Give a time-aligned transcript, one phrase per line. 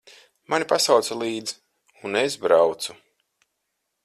[0.53, 1.55] Mani pasauca līdzi,
[2.09, 3.01] un es braucu.